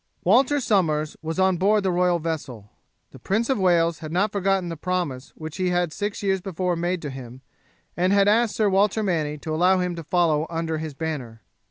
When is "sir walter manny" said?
8.55-9.37